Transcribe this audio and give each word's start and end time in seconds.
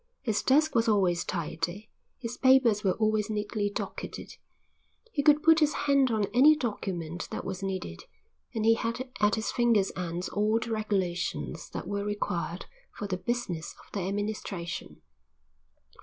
His 0.23 0.41
desk 0.41 0.73
was 0.73 0.87
always 0.87 1.23
tidy, 1.23 1.91
his 2.17 2.35
papers 2.35 2.83
were 2.83 2.93
always 2.93 3.29
neatly 3.29 3.69
docketed, 3.69 4.35
he 5.11 5.21
could 5.21 5.43
put 5.43 5.59
his 5.59 5.73
hand 5.85 6.09
on 6.09 6.25
any 6.33 6.55
document 6.55 7.27
that 7.29 7.45
was 7.45 7.61
needed, 7.61 8.05
and 8.55 8.65
he 8.65 8.73
had 8.73 9.11
at 9.19 9.35
his 9.35 9.51
fingers' 9.51 9.91
ends 9.95 10.27
all 10.27 10.57
the 10.57 10.71
regulations 10.71 11.69
that 11.69 11.87
were 11.87 12.03
required 12.03 12.65
for 12.91 13.05
the 13.05 13.15
business 13.15 13.75
of 13.85 13.91
their 13.91 14.07
administration. 14.07 15.03